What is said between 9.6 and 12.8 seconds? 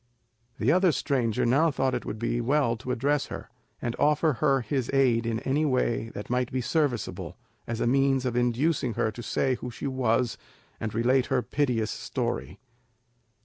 she was, and relate her piteous story.